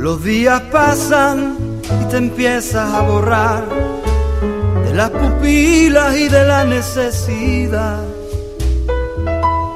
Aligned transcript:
Los 0.00 0.24
días 0.24 0.62
pasan 0.72 1.58
y 1.84 2.04
te 2.06 2.16
empiezas 2.16 2.90
a 2.90 3.02
borrar 3.02 3.64
de 4.82 4.94
las 4.94 5.10
pupilas 5.10 6.16
y 6.16 6.26
de 6.26 6.42
la 6.46 6.64
necesidad. 6.64 8.02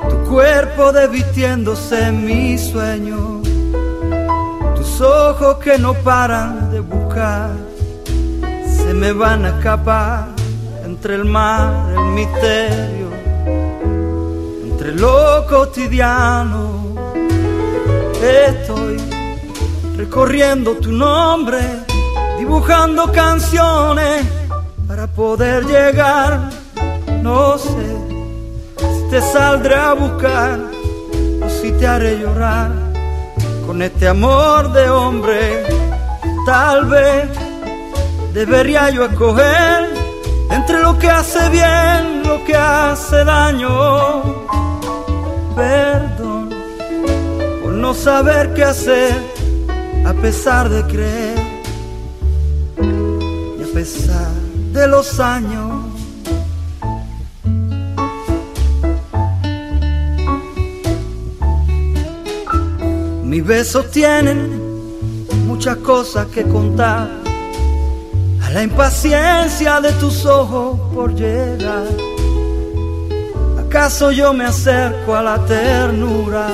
Tu 0.08 0.30
cuerpo 0.30 0.92
desvistiéndose 0.92 2.06
en 2.06 2.24
mi 2.24 2.56
sueño, 2.56 3.42
tus 4.74 5.02
ojos 5.02 5.58
que 5.58 5.76
no 5.76 5.92
paran 5.92 6.70
de 6.70 6.80
buscar, 6.80 7.50
se 8.78 8.94
me 8.94 9.12
van 9.12 9.44
a 9.44 9.48
escapar 9.50 10.28
entre 10.86 11.16
el 11.16 11.26
mar, 11.26 11.92
el 11.92 12.12
misterio, 12.12 13.10
entre 14.64 14.94
lo 14.94 15.44
cotidiano. 15.46 16.82
Estoy 18.22 19.13
recorriendo 20.04 20.72
tu 20.72 20.92
nombre, 20.92 21.60
dibujando 22.38 23.10
canciones 23.10 24.26
para 24.86 25.06
poder 25.06 25.64
llegar. 25.64 26.50
No 27.22 27.56
sé 27.56 27.86
si 28.76 29.10
te 29.10 29.22
saldré 29.22 29.76
a 29.76 29.94
buscar 29.94 30.60
o 31.42 31.48
si 31.48 31.72
te 31.72 31.86
haré 31.86 32.18
llorar 32.18 32.70
con 33.66 33.80
este 33.80 34.06
amor 34.06 34.74
de 34.74 34.90
hombre. 34.90 35.64
Tal 36.44 36.84
vez 36.84 37.30
debería 38.34 38.90
yo 38.90 39.06
escoger 39.06 39.88
entre 40.50 40.82
lo 40.82 40.98
que 40.98 41.08
hace 41.08 41.48
bien, 41.48 42.24
lo 42.24 42.44
que 42.44 42.54
hace 42.54 43.24
daño. 43.24 44.22
Perdón 45.56 46.50
por 47.62 47.72
no 47.72 47.94
saber 47.94 48.52
qué 48.52 48.64
hacer 48.64 49.33
pesar 50.24 50.70
de 50.70 50.82
creer 50.84 51.36
y 53.58 53.62
a 53.62 53.74
pesar 53.74 54.32
de 54.72 54.88
los 54.88 55.20
años. 55.20 55.84
Mis 63.22 63.44
besos 63.44 63.90
tienen 63.90 65.26
muchas 65.46 65.76
cosas 65.76 66.26
que 66.28 66.44
contar, 66.44 67.06
a 68.44 68.50
la 68.50 68.62
impaciencia 68.62 69.78
de 69.82 69.92
tus 69.92 70.24
ojos 70.24 70.80
por 70.94 71.14
llegar. 71.14 71.84
¿Acaso 73.58 74.10
yo 74.10 74.32
me 74.32 74.46
acerco 74.46 75.14
a 75.14 75.22
la 75.22 75.44
ternura? 75.44 76.48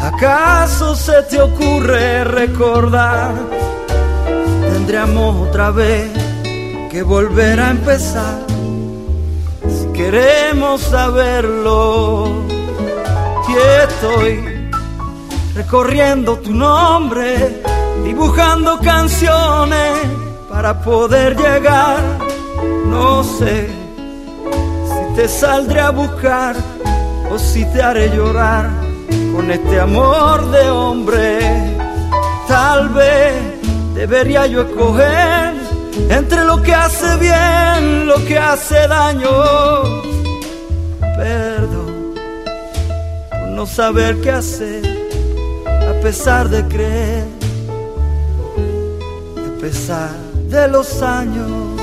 ¿Acaso 0.00 0.96
se 0.96 1.22
te 1.24 1.38
ocurre 1.42 2.24
recordar? 2.24 3.34
Tendríamos 4.72 5.48
otra 5.48 5.70
vez 5.70 6.10
que 6.90 7.02
volver 7.02 7.60
a 7.60 7.70
empezar 7.70 8.38
si 9.68 9.92
queremos 9.92 10.80
saberlo. 10.80 12.32
Y 13.46 13.52
estoy 13.84 14.70
recorriendo 15.54 16.38
tu 16.38 16.54
nombre, 16.54 17.60
dibujando 18.02 18.78
canciones 18.80 19.98
para 20.48 20.80
poder 20.80 21.36
llegar. 21.36 21.98
No 22.86 23.22
sé 23.22 23.68
si 23.68 25.14
te 25.16 25.28
saldré 25.28 25.80
a 25.82 25.90
buscar 25.90 26.56
o 27.30 27.38
si 27.38 27.66
te 27.66 27.82
haré 27.82 28.08
llorar 28.08 28.89
con 29.34 29.50
este 29.50 29.80
amor 29.80 30.50
de 30.50 30.70
hombre. 30.70 31.38
Tal 32.48 32.88
vez 32.90 33.34
debería 33.94 34.46
yo 34.46 34.62
escoger 34.62 35.54
entre 36.08 36.44
lo 36.44 36.62
que 36.62 36.74
hace 36.74 37.16
bien, 37.16 38.06
lo 38.06 38.16
que 38.24 38.38
hace 38.38 38.88
daño. 38.88 39.30
Perdón 41.16 42.14
por 43.30 43.48
no 43.48 43.66
saber 43.66 44.20
qué 44.20 44.30
hacer, 44.30 44.82
a 45.66 46.00
pesar 46.02 46.48
de 46.48 46.66
creer, 46.66 47.24
a 49.36 49.60
pesar 49.60 50.10
de 50.48 50.68
los 50.68 51.02
años. 51.02 51.79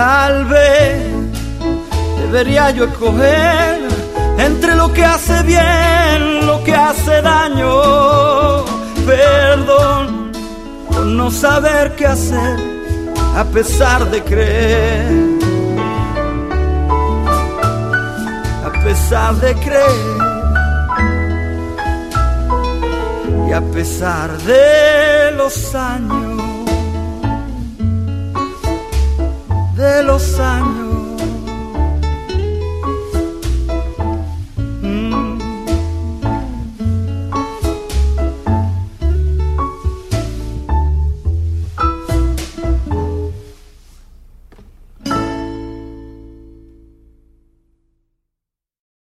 Tal 0.00 0.46
vez 0.46 0.96
debería 2.22 2.70
yo 2.70 2.84
escoger 2.84 3.80
entre 4.38 4.74
lo 4.74 4.90
que 4.94 5.04
hace 5.04 5.42
bien, 5.42 6.46
lo 6.46 6.64
que 6.64 6.74
hace 6.74 7.20
daño. 7.20 8.64
Perdón 9.04 10.32
por 10.88 11.04
no 11.04 11.30
saber 11.30 11.96
qué 11.96 12.06
hacer 12.06 12.56
a 13.36 13.44
pesar 13.44 14.10
de 14.10 14.22
creer. 14.22 15.12
A 18.68 18.70
pesar 18.82 19.34
de 19.34 19.54
creer. 19.66 20.16
Y 23.50 23.52
a 23.52 23.60
pesar 23.60 24.30
de 24.38 25.32
los 25.36 25.74
años 25.74 26.49
de 30.20 30.26
los 30.26 30.40
años. 30.40 30.69